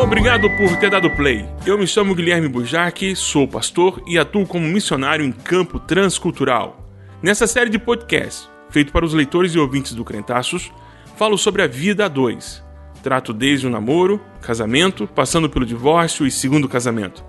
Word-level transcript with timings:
Obrigado 0.00 0.48
por 0.56 0.74
ter 0.78 0.88
dado 0.88 1.10
play. 1.10 1.46
Eu 1.66 1.76
me 1.76 1.86
chamo 1.86 2.14
Guilherme 2.14 2.48
Bujarque, 2.48 3.14
sou 3.14 3.46
pastor 3.46 4.02
e 4.06 4.18
atuo 4.18 4.46
como 4.46 4.66
missionário 4.66 5.22
em 5.22 5.30
campo 5.30 5.78
transcultural. 5.78 6.88
Nessa 7.22 7.46
série 7.46 7.68
de 7.68 7.78
podcasts, 7.78 8.48
feito 8.70 8.92
para 8.92 9.04
os 9.04 9.12
leitores 9.12 9.54
e 9.54 9.58
ouvintes 9.58 9.92
do 9.92 10.02
Crentaços, 10.02 10.72
falo 11.18 11.36
sobre 11.36 11.60
a 11.60 11.66
vida 11.66 12.06
a 12.06 12.08
dois. 12.08 12.64
Trato 13.02 13.34
desde 13.34 13.66
o 13.66 13.70
namoro, 13.70 14.18
casamento, 14.40 15.06
passando 15.06 15.50
pelo 15.50 15.66
divórcio 15.66 16.26
e 16.26 16.30
segundo 16.30 16.66
casamento. 16.66 17.22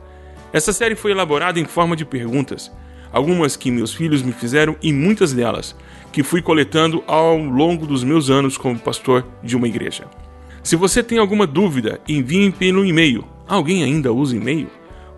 Essa 0.54 0.72
série 0.72 0.96
foi 0.96 1.12
elaborada 1.12 1.60
em 1.60 1.66
forma 1.66 1.94
de 1.94 2.06
perguntas, 2.06 2.72
algumas 3.12 3.58
que 3.58 3.70
meus 3.70 3.94
filhos 3.94 4.22
me 4.22 4.32
fizeram 4.32 4.78
e 4.82 4.94
muitas 4.94 5.34
delas 5.34 5.76
que 6.10 6.24
fui 6.24 6.42
coletando 6.42 7.04
ao 7.06 7.38
longo 7.38 7.86
dos 7.86 8.02
meus 8.02 8.30
anos 8.30 8.58
como 8.58 8.80
pastor 8.80 9.28
de 9.44 9.58
uma 9.58 9.68
igreja. 9.68 10.06
Se 10.64 10.76
você 10.76 11.02
tem 11.02 11.18
alguma 11.18 11.48
dúvida, 11.48 12.00
envie 12.08 12.52
pelo 12.52 12.86
e-mail. 12.86 13.26
Alguém 13.48 13.84
ainda 13.84 14.14
usa 14.14 14.36
e-mail? 14.36 14.68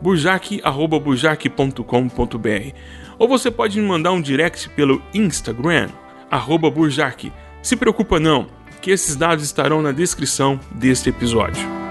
burjac.burjac.com.br 0.02 2.76
Ou 3.18 3.28
você 3.28 3.52
pode 3.52 3.80
me 3.80 3.88
mandar 3.88 4.12
um 4.12 4.22
direct 4.22 4.70
pelo 4.70 5.02
Instagram, 5.14 5.90
arroba 6.30 6.70
burjac. 6.70 7.32
Se 7.62 7.76
preocupa 7.76 8.20
não, 8.20 8.48
que 8.82 8.92
esses 8.92 9.16
dados 9.16 9.46
estarão 9.46 9.82
na 9.82 9.94
descrição 9.94 10.60
deste 10.72 11.10
episódio. 11.10 11.83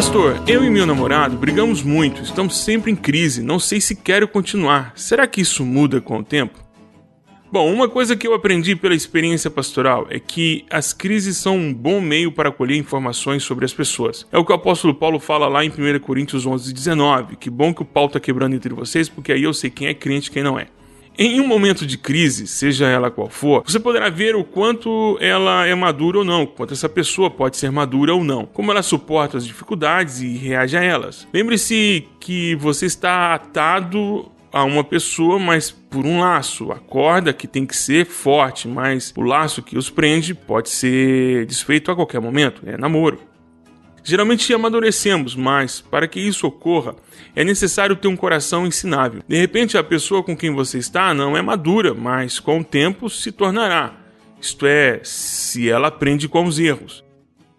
Pastor, 0.00 0.42
eu 0.48 0.64
e 0.64 0.70
meu 0.70 0.86
namorado 0.86 1.36
brigamos 1.36 1.82
muito, 1.82 2.22
estamos 2.22 2.56
sempre 2.56 2.90
em 2.90 2.96
crise, 2.96 3.42
não 3.42 3.58
sei 3.58 3.82
se 3.82 3.94
quero 3.94 4.26
continuar. 4.26 4.94
Será 4.96 5.26
que 5.26 5.42
isso 5.42 5.62
muda 5.62 6.00
com 6.00 6.16
o 6.16 6.24
tempo? 6.24 6.58
Bom, 7.52 7.70
uma 7.70 7.86
coisa 7.86 8.16
que 8.16 8.26
eu 8.26 8.32
aprendi 8.32 8.74
pela 8.74 8.94
experiência 8.94 9.50
pastoral 9.50 10.06
é 10.08 10.18
que 10.18 10.64
as 10.70 10.94
crises 10.94 11.36
são 11.36 11.58
um 11.58 11.74
bom 11.74 12.00
meio 12.00 12.32
para 12.32 12.50
colher 12.50 12.78
informações 12.78 13.42
sobre 13.42 13.66
as 13.66 13.74
pessoas. 13.74 14.26
É 14.32 14.38
o 14.38 14.44
que 14.44 14.52
o 14.52 14.54
apóstolo 14.54 14.94
Paulo 14.94 15.20
fala 15.20 15.46
lá 15.48 15.62
em 15.62 15.68
1 15.68 16.00
Coríntios 16.00 16.46
11, 16.46 16.72
19. 16.72 17.36
Que 17.36 17.50
bom 17.50 17.74
que 17.74 17.82
o 17.82 17.84
pau 17.84 18.06
está 18.06 18.18
quebrando 18.18 18.56
entre 18.56 18.72
vocês, 18.72 19.06
porque 19.06 19.30
aí 19.30 19.42
eu 19.42 19.52
sei 19.52 19.68
quem 19.68 19.88
é 19.88 19.92
crente 19.92 20.30
e 20.30 20.32
quem 20.32 20.42
não 20.42 20.58
é. 20.58 20.68
Em 21.22 21.38
um 21.38 21.46
momento 21.46 21.86
de 21.86 21.98
crise, 21.98 22.46
seja 22.46 22.86
ela 22.86 23.10
qual 23.10 23.28
for, 23.28 23.62
você 23.66 23.78
poderá 23.78 24.08
ver 24.08 24.34
o 24.34 24.42
quanto 24.42 25.18
ela 25.20 25.66
é 25.66 25.74
madura 25.74 26.20
ou 26.20 26.24
não, 26.24 26.46
quanto 26.46 26.72
essa 26.72 26.88
pessoa 26.88 27.30
pode 27.30 27.58
ser 27.58 27.70
madura 27.70 28.14
ou 28.14 28.24
não, 28.24 28.46
como 28.46 28.70
ela 28.70 28.82
suporta 28.82 29.36
as 29.36 29.44
dificuldades 29.44 30.22
e 30.22 30.28
reage 30.28 30.78
a 30.78 30.82
elas. 30.82 31.28
Lembre-se 31.30 32.08
que 32.18 32.54
você 32.54 32.86
está 32.86 33.34
atado 33.34 34.32
a 34.50 34.64
uma 34.64 34.82
pessoa, 34.82 35.38
mas 35.38 35.70
por 35.70 36.06
um 36.06 36.20
laço. 36.20 36.72
A 36.72 36.76
corda 36.76 37.34
que 37.34 37.46
tem 37.46 37.66
que 37.66 37.76
ser 37.76 38.06
forte, 38.06 38.66
mas 38.66 39.12
o 39.14 39.20
laço 39.20 39.62
que 39.62 39.76
os 39.76 39.90
prende 39.90 40.32
pode 40.32 40.70
ser 40.70 41.44
desfeito 41.44 41.90
a 41.90 41.94
qualquer 41.94 42.20
momento. 42.22 42.62
É 42.64 42.78
namoro. 42.78 43.29
Geralmente 44.02 44.52
amadurecemos, 44.52 45.34
mas 45.34 45.80
para 45.80 46.08
que 46.08 46.20
isso 46.20 46.46
ocorra, 46.46 46.96
é 47.34 47.44
necessário 47.44 47.96
ter 47.96 48.08
um 48.08 48.16
coração 48.16 48.66
ensinável. 48.66 49.22
De 49.28 49.36
repente, 49.36 49.76
a 49.76 49.84
pessoa 49.84 50.22
com 50.22 50.36
quem 50.36 50.50
você 50.50 50.78
está 50.78 51.12
não 51.12 51.36
é 51.36 51.42
madura, 51.42 51.94
mas 51.94 52.40
com 52.40 52.60
o 52.60 52.64
tempo 52.64 53.08
se 53.10 53.30
tornará. 53.30 53.94
Isto 54.40 54.66
é, 54.66 55.00
se 55.04 55.68
ela 55.68 55.88
aprende 55.88 56.28
com 56.28 56.44
os 56.44 56.58
erros. 56.58 57.04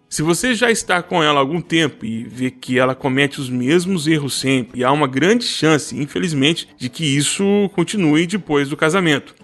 Se 0.08 0.20
você 0.20 0.54
já 0.54 0.70
está 0.70 1.02
com 1.02 1.22
ela 1.22 1.38
há 1.38 1.40
algum 1.40 1.60
tempo 1.60 2.04
e 2.04 2.24
vê 2.24 2.50
que 2.50 2.78
ela 2.78 2.94
comete 2.94 3.40
os 3.40 3.48
mesmos 3.48 4.06
erros 4.06 4.34
sempre, 4.38 4.84
há 4.84 4.92
uma 4.92 5.06
grande 5.06 5.44
chance, 5.44 5.96
infelizmente, 5.96 6.68
de 6.76 6.90
que 6.90 7.04
isso 7.04 7.70
continue 7.74 8.26
depois 8.26 8.68
do 8.68 8.76
casamento. 8.76 9.34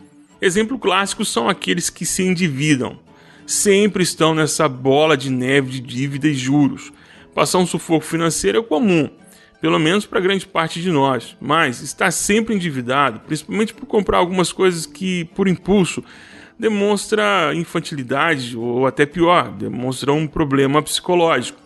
Exemplo 0.42 0.78
clássico 0.78 1.24
são 1.24 1.48
aqueles 1.48 1.88
que 1.88 2.04
se 2.04 2.22
endividam 2.22 2.98
sempre 3.48 4.02
estão 4.02 4.34
nessa 4.34 4.68
bola 4.68 5.16
de 5.16 5.30
neve 5.30 5.70
de 5.70 5.80
dívida 5.80 6.28
e 6.28 6.34
juros. 6.34 6.92
Passar 7.34 7.56
um 7.58 7.66
sufoco 7.66 8.04
financeiro 8.04 8.58
é 8.58 8.62
comum, 8.62 9.08
pelo 9.58 9.78
menos 9.78 10.04
para 10.04 10.20
grande 10.20 10.46
parte 10.46 10.82
de 10.82 10.90
nós, 10.90 11.34
mas 11.40 11.80
estar 11.80 12.10
sempre 12.10 12.54
endividado, 12.54 13.20
principalmente 13.20 13.72
por 13.72 13.86
comprar 13.86 14.18
algumas 14.18 14.52
coisas 14.52 14.84
que, 14.84 15.24
por 15.34 15.48
impulso, 15.48 16.04
demonstra 16.58 17.52
infantilidade 17.54 18.54
ou 18.54 18.86
até 18.86 19.06
pior, 19.06 19.50
demonstra 19.50 20.12
um 20.12 20.26
problema 20.26 20.82
psicológico. 20.82 21.58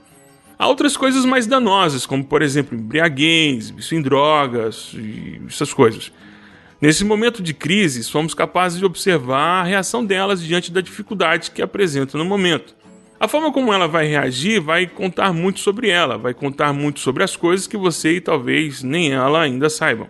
Há 0.56 0.68
outras 0.68 0.96
coisas 0.96 1.24
mais 1.24 1.48
danosas, 1.48 2.06
como 2.06 2.22
por 2.22 2.42
exemplo 2.42 2.78
embriaguez, 2.78 3.70
vício 3.70 3.98
em 3.98 4.02
drogas 4.02 4.92
e 4.94 5.40
essas 5.48 5.74
coisas. 5.74 6.12
Nesse 6.82 7.04
momento 7.04 7.40
de 7.40 7.54
crise, 7.54 8.02
somos 8.02 8.34
capazes 8.34 8.80
de 8.80 8.84
observar 8.84 9.60
a 9.60 9.62
reação 9.62 10.04
delas 10.04 10.42
diante 10.42 10.72
da 10.72 10.80
dificuldade 10.80 11.52
que 11.52 11.62
apresentam 11.62 12.18
no 12.18 12.28
momento. 12.28 12.74
A 13.20 13.28
forma 13.28 13.52
como 13.52 13.72
ela 13.72 13.86
vai 13.86 14.08
reagir 14.08 14.60
vai 14.60 14.88
contar 14.88 15.32
muito 15.32 15.60
sobre 15.60 15.88
ela, 15.88 16.18
vai 16.18 16.34
contar 16.34 16.72
muito 16.72 16.98
sobre 16.98 17.22
as 17.22 17.36
coisas 17.36 17.68
que 17.68 17.76
você 17.76 18.16
e 18.16 18.20
talvez 18.20 18.82
nem 18.82 19.12
ela 19.12 19.42
ainda 19.42 19.70
saibam. 19.70 20.08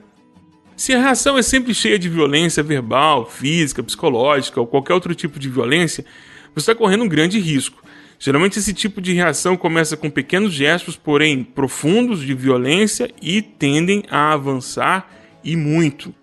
Se 0.75 0.95
a 0.95 0.99
reação 0.99 1.37
é 1.37 1.43
sempre 1.43 1.75
cheia 1.75 1.99
de 1.99 2.09
violência 2.09 2.63
verbal, 2.63 3.27
física, 3.27 3.83
psicológica 3.83 4.59
ou 4.59 4.67
qualquer 4.67 4.95
outro 4.95 5.15
tipo 5.15 5.39
de 5.39 5.51
violência, 5.51 6.07
você 6.55 6.71
está 6.71 6.75
correndo 6.75 7.05
um 7.05 7.09
grande 7.09 7.39
risco. 7.39 7.83
Geralmente, 8.19 8.59
esse 8.59 8.73
tipo 8.73 8.99
de 9.03 9.13
reação 9.13 9.59
começa 9.59 9.95
com 9.95 10.09
pequenos 10.09 10.55
gestos, 10.55 10.97
porém 10.97 11.45
profundos, 11.45 12.23
de 12.23 12.33
violência 12.33 13.11
e 13.21 13.43
tendem 13.43 14.05
a 14.11 14.33
avançar 14.33 15.11
e 15.45 15.55
muito. 15.55 16.15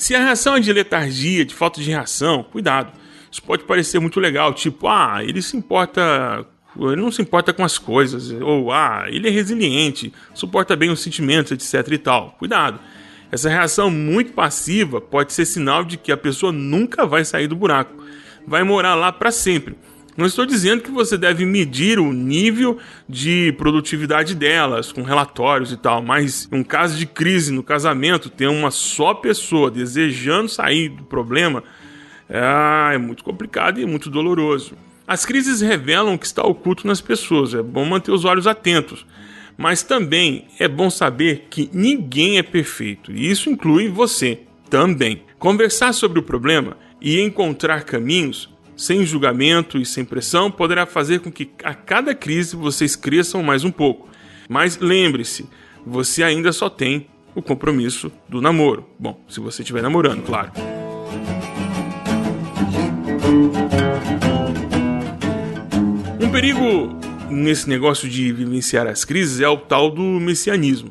Se 0.00 0.14
a 0.14 0.18
reação 0.18 0.56
é 0.56 0.60
de 0.60 0.72
letargia, 0.72 1.44
de 1.44 1.54
falta 1.54 1.78
de 1.78 1.90
reação, 1.90 2.42
cuidado. 2.42 2.90
Isso 3.30 3.42
pode 3.42 3.64
parecer 3.64 4.00
muito 4.00 4.18
legal, 4.18 4.54
tipo, 4.54 4.88
ah, 4.88 5.22
ele 5.22 5.42
se 5.42 5.54
importa 5.58 6.46
ele 6.74 7.02
não 7.02 7.12
se 7.12 7.20
importa 7.20 7.52
com 7.52 7.62
as 7.62 7.76
coisas, 7.76 8.32
ou 8.40 8.72
ah, 8.72 9.04
ele 9.08 9.28
é 9.28 9.30
resiliente, 9.30 10.10
suporta 10.32 10.74
bem 10.74 10.88
os 10.88 11.02
sentimentos, 11.02 11.52
etc 11.52 11.92
e 11.92 11.98
tal. 11.98 12.30
Cuidado. 12.38 12.80
Essa 13.30 13.50
reação 13.50 13.90
muito 13.90 14.32
passiva 14.32 15.02
pode 15.02 15.34
ser 15.34 15.44
sinal 15.44 15.84
de 15.84 15.98
que 15.98 16.10
a 16.10 16.16
pessoa 16.16 16.50
nunca 16.50 17.04
vai 17.04 17.22
sair 17.22 17.46
do 17.46 17.54
buraco, 17.54 18.02
vai 18.46 18.62
morar 18.62 18.94
lá 18.94 19.12
para 19.12 19.30
sempre. 19.30 19.76
Não 20.16 20.26
estou 20.26 20.44
dizendo 20.44 20.82
que 20.82 20.90
você 20.90 21.16
deve 21.16 21.44
medir 21.44 21.98
o 21.98 22.12
nível 22.12 22.78
de 23.08 23.52
produtividade 23.56 24.34
delas 24.34 24.92
com 24.92 25.02
relatórios 25.02 25.72
e 25.72 25.76
tal, 25.76 26.02
mas 26.02 26.48
um 26.52 26.64
caso 26.64 26.98
de 26.98 27.06
crise 27.06 27.52
no 27.52 27.62
casamento, 27.62 28.28
ter 28.28 28.48
uma 28.48 28.70
só 28.70 29.14
pessoa 29.14 29.70
desejando 29.70 30.48
sair 30.48 30.88
do 30.88 31.04
problema 31.04 31.62
é, 32.28 32.94
é 32.94 32.98
muito 32.98 33.24
complicado 33.24 33.80
e 33.80 33.86
muito 33.86 34.10
doloroso. 34.10 34.74
As 35.06 35.24
crises 35.24 35.60
revelam 35.60 36.14
o 36.14 36.18
que 36.18 36.26
está 36.26 36.42
oculto 36.42 36.86
nas 36.86 37.00
pessoas, 37.00 37.54
é 37.54 37.62
bom 37.62 37.84
manter 37.84 38.12
os 38.12 38.24
olhos 38.24 38.46
atentos. 38.46 39.04
Mas 39.58 39.82
também 39.82 40.46
é 40.58 40.68
bom 40.68 40.88
saber 40.88 41.48
que 41.50 41.68
ninguém 41.72 42.38
é 42.38 42.42
perfeito, 42.42 43.12
e 43.12 43.30
isso 43.30 43.50
inclui 43.50 43.88
você 43.88 44.40
também. 44.70 45.22
Conversar 45.38 45.92
sobre 45.92 46.18
o 46.18 46.22
problema 46.22 46.76
e 47.00 47.20
encontrar 47.20 47.82
caminhos 47.82 48.48
sem 48.80 49.04
julgamento 49.04 49.76
e 49.76 49.84
sem 49.84 50.06
pressão, 50.06 50.50
poderá 50.50 50.86
fazer 50.86 51.20
com 51.20 51.30
que 51.30 51.50
a 51.62 51.74
cada 51.74 52.14
crise 52.14 52.56
vocês 52.56 52.96
cresçam 52.96 53.42
mais 53.42 53.62
um 53.62 53.70
pouco. 53.70 54.08
Mas 54.48 54.78
lembre-se, 54.78 55.46
você 55.84 56.22
ainda 56.22 56.50
só 56.50 56.70
tem 56.70 57.06
o 57.34 57.42
compromisso 57.42 58.10
do 58.26 58.40
namoro. 58.40 58.86
Bom, 58.98 59.22
se 59.28 59.38
você 59.38 59.60
estiver 59.60 59.82
namorando, 59.82 60.22
claro. 60.22 60.52
Um 66.18 66.32
perigo 66.32 66.98
nesse 67.28 67.68
negócio 67.68 68.08
de 68.08 68.32
vivenciar 68.32 68.86
as 68.86 69.04
crises 69.04 69.40
é 69.40 69.48
o 69.48 69.58
tal 69.58 69.90
do 69.90 70.02
messianismo, 70.02 70.90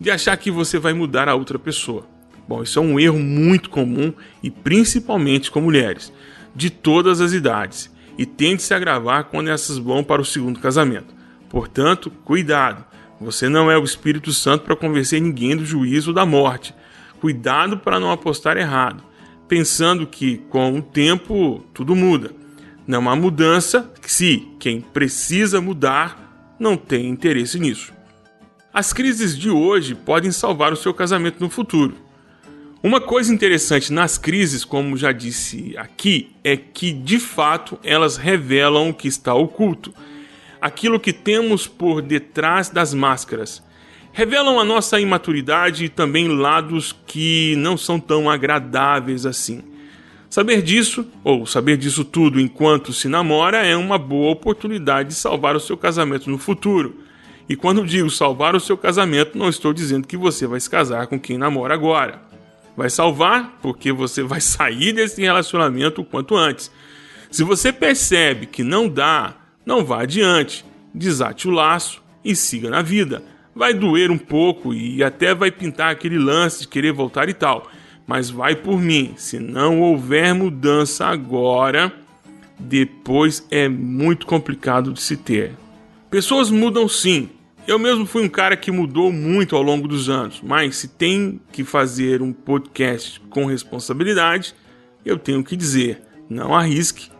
de 0.00 0.10
achar 0.10 0.34
que 0.38 0.50
você 0.50 0.78
vai 0.78 0.94
mudar 0.94 1.28
a 1.28 1.34
outra 1.34 1.58
pessoa. 1.58 2.06
Bom, 2.48 2.62
isso 2.62 2.78
é 2.78 2.82
um 2.82 2.98
erro 2.98 3.18
muito 3.18 3.68
comum 3.68 4.14
e 4.42 4.50
principalmente 4.50 5.50
com 5.50 5.60
mulheres 5.60 6.10
de 6.54 6.70
todas 6.70 7.20
as 7.20 7.32
idades 7.32 7.92
e 8.18 8.26
tende 8.26 8.56
a 8.56 8.66
se 8.66 8.74
agravar 8.74 9.24
quando 9.24 9.48
essas 9.48 9.78
vão 9.78 10.04
para 10.04 10.20
o 10.22 10.24
segundo 10.24 10.60
casamento. 10.60 11.14
Portanto, 11.48 12.10
cuidado, 12.24 12.84
você 13.20 13.48
não 13.48 13.70
é 13.70 13.78
o 13.78 13.84
Espírito 13.84 14.32
Santo 14.32 14.64
para 14.64 14.76
convencer 14.76 15.20
ninguém 15.20 15.56
do 15.56 15.64
juízo 15.64 16.10
ou 16.10 16.14
da 16.14 16.26
morte. 16.26 16.74
Cuidado 17.20 17.78
para 17.78 18.00
não 18.00 18.10
apostar 18.10 18.56
errado, 18.56 19.02
pensando 19.46 20.06
que 20.06 20.38
com 20.48 20.78
o 20.78 20.82
tempo 20.82 21.64
tudo 21.72 21.94
muda. 21.94 22.32
Não 22.86 23.08
há 23.08 23.14
mudança 23.14 23.92
se 24.02 24.48
quem 24.58 24.80
precisa 24.80 25.60
mudar 25.60 26.56
não 26.58 26.76
tem 26.76 27.08
interesse 27.08 27.58
nisso. 27.58 27.92
As 28.74 28.92
crises 28.92 29.38
de 29.38 29.50
hoje 29.50 29.94
podem 29.94 30.32
salvar 30.32 30.72
o 30.72 30.76
seu 30.76 30.92
casamento 30.92 31.40
no 31.40 31.50
futuro. 31.50 31.94
Uma 32.84 33.00
coisa 33.00 33.32
interessante 33.32 33.92
nas 33.92 34.18
crises, 34.18 34.64
como 34.64 34.96
já 34.96 35.12
disse 35.12 35.72
aqui, 35.76 36.34
é 36.42 36.56
que 36.56 36.92
de 36.92 37.20
fato 37.20 37.78
elas 37.84 38.16
revelam 38.16 38.90
o 38.90 38.94
que 38.94 39.06
está 39.06 39.32
oculto, 39.32 39.94
aquilo 40.60 40.98
que 40.98 41.12
temos 41.12 41.68
por 41.68 42.02
detrás 42.02 42.70
das 42.70 42.92
máscaras. 42.92 43.62
Revelam 44.12 44.58
a 44.58 44.64
nossa 44.64 44.98
imaturidade 44.98 45.84
e 45.84 45.88
também 45.88 46.26
lados 46.26 46.92
que 47.06 47.54
não 47.56 47.76
são 47.76 48.00
tão 48.00 48.28
agradáveis 48.28 49.24
assim. 49.26 49.62
Saber 50.28 50.60
disso, 50.60 51.06
ou 51.22 51.46
saber 51.46 51.76
disso 51.76 52.04
tudo 52.04 52.40
enquanto 52.40 52.92
se 52.92 53.06
namora, 53.06 53.64
é 53.64 53.76
uma 53.76 53.96
boa 53.96 54.32
oportunidade 54.32 55.10
de 55.10 55.14
salvar 55.14 55.54
o 55.54 55.60
seu 55.60 55.76
casamento 55.76 56.28
no 56.28 56.36
futuro. 56.36 56.98
E 57.48 57.54
quando 57.54 57.86
digo 57.86 58.10
salvar 58.10 58.56
o 58.56 58.60
seu 58.60 58.76
casamento, 58.76 59.38
não 59.38 59.48
estou 59.48 59.72
dizendo 59.72 60.08
que 60.08 60.16
você 60.16 60.48
vai 60.48 60.58
se 60.58 60.68
casar 60.68 61.06
com 61.06 61.20
quem 61.20 61.38
namora 61.38 61.74
agora. 61.74 62.31
Vai 62.76 62.90
salvar 62.90 63.58
porque 63.62 63.92
você 63.92 64.22
vai 64.22 64.40
sair 64.42 64.92
desse 64.92 65.20
relacionamento 65.20 66.00
o 66.00 66.04
quanto 66.04 66.36
antes. 66.36 66.70
Se 67.30 67.42
você 67.44 67.72
percebe 67.72 68.46
que 68.46 68.62
não 68.62 68.88
dá, 68.88 69.34
não 69.64 69.84
vá 69.84 70.02
adiante. 70.02 70.64
Desate 70.94 71.48
o 71.48 71.50
laço 71.50 72.02
e 72.24 72.36
siga 72.36 72.68
na 72.68 72.82
vida. 72.82 73.22
Vai 73.54 73.74
doer 73.74 74.10
um 74.10 74.18
pouco 74.18 74.72
e 74.72 75.02
até 75.02 75.34
vai 75.34 75.50
pintar 75.50 75.90
aquele 75.90 76.18
lance 76.18 76.62
de 76.62 76.68
querer 76.68 76.92
voltar 76.92 77.28
e 77.28 77.34
tal. 77.34 77.70
Mas 78.06 78.30
vai 78.30 78.54
por 78.54 78.80
mim. 78.80 79.14
Se 79.16 79.38
não 79.38 79.80
houver 79.80 80.34
mudança 80.34 81.06
agora, 81.06 81.92
depois 82.58 83.46
é 83.50 83.68
muito 83.68 84.26
complicado 84.26 84.92
de 84.92 85.02
se 85.02 85.16
ter. 85.16 85.52
Pessoas 86.10 86.50
mudam 86.50 86.88
sim, 86.88 87.30
eu 87.66 87.78
mesmo 87.78 88.04
fui 88.04 88.24
um 88.24 88.28
cara 88.28 88.56
que 88.56 88.70
mudou 88.70 89.12
muito 89.12 89.54
ao 89.54 89.62
longo 89.62 89.86
dos 89.86 90.08
anos, 90.08 90.40
mas 90.42 90.76
se 90.76 90.88
tem 90.88 91.40
que 91.52 91.64
fazer 91.64 92.20
um 92.20 92.32
podcast 92.32 93.20
com 93.30 93.46
responsabilidade, 93.46 94.54
eu 95.04 95.18
tenho 95.18 95.44
que 95.44 95.56
dizer: 95.56 96.02
não 96.28 96.54
arrisque, 96.54 97.10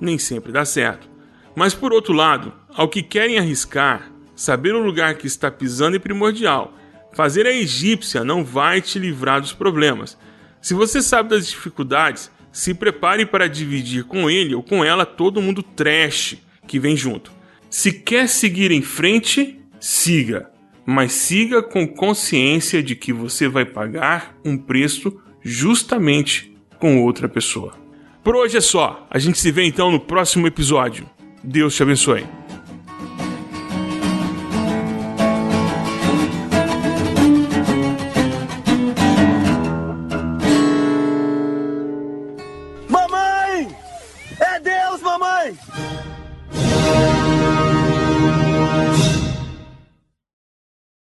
nem 0.00 0.18
sempre 0.18 0.52
dá 0.52 0.64
certo. 0.64 1.08
Mas 1.54 1.74
por 1.74 1.92
outro 1.92 2.12
lado, 2.12 2.52
ao 2.74 2.88
que 2.88 3.02
querem 3.02 3.38
arriscar, 3.38 4.12
saber 4.34 4.74
o 4.74 4.84
lugar 4.84 5.14
que 5.14 5.26
está 5.26 5.50
pisando 5.50 5.96
é 5.96 5.98
primordial. 5.98 6.74
Fazer 7.14 7.46
a 7.46 7.52
egípcia 7.52 8.22
não 8.22 8.44
vai 8.44 8.82
te 8.82 8.98
livrar 8.98 9.40
dos 9.40 9.54
problemas. 9.54 10.18
Se 10.60 10.74
você 10.74 11.00
sabe 11.00 11.30
das 11.30 11.48
dificuldades, 11.48 12.30
se 12.52 12.74
prepare 12.74 13.24
para 13.24 13.48
dividir 13.48 14.04
com 14.04 14.28
ele 14.28 14.54
ou 14.54 14.62
com 14.62 14.84
ela 14.84 15.06
todo 15.06 15.40
mundo 15.40 15.62
trash 15.62 16.36
que 16.66 16.78
vem 16.78 16.94
junto. 16.94 17.32
Se 17.70 17.92
quer 17.92 18.28
seguir 18.28 18.70
em 18.70 18.82
frente, 18.82 19.58
siga, 19.86 20.50
mas 20.84 21.12
siga 21.12 21.62
com 21.62 21.86
consciência 21.86 22.82
de 22.82 22.96
que 22.96 23.12
você 23.12 23.46
vai 23.46 23.64
pagar 23.64 24.36
um 24.44 24.58
preço 24.58 25.16
justamente 25.42 26.52
com 26.80 27.04
outra 27.04 27.28
pessoa. 27.28 27.74
Por 28.22 28.34
hoje 28.34 28.56
é 28.56 28.60
só. 28.60 29.06
A 29.08 29.18
gente 29.18 29.38
se 29.38 29.52
vê 29.52 29.62
então 29.62 29.92
no 29.92 30.00
próximo 30.00 30.46
episódio. 30.46 31.08
Deus 31.42 31.76
te 31.76 31.84
abençoe. 31.84 32.26